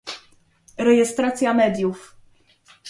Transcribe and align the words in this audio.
rejestracja 0.77 1.53
mediów 1.53 2.15